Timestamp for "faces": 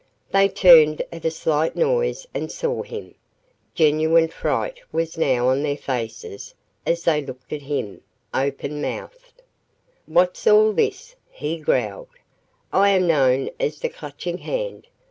5.77-6.55